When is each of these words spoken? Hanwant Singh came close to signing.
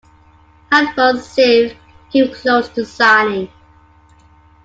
Hanwant 0.71 1.19
Singh 1.23 1.77
came 2.11 2.33
close 2.33 2.67
to 2.69 2.83
signing. 2.83 3.49